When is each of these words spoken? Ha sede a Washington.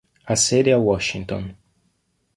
Ha 0.23 0.35
sede 0.35 0.71
a 0.73 0.77
Washington. 0.87 1.45